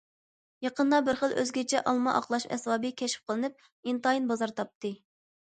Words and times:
يېقىندا 0.67 0.99
بىر 1.09 1.19
خىل 1.19 1.35
ئۆزگىچە 1.41 1.83
ئالما 1.91 2.15
ئاقلاش 2.21 2.47
ئەسۋابى 2.57 2.91
كەشىپ 3.03 3.29
قىلىنىپ، 3.33 3.63
ئىنتايىن 3.93 4.29
بازار 4.33 4.57
تاپتى. 4.63 4.93